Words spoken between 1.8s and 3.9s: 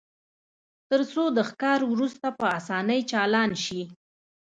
وروسته په اسانۍ چالان شي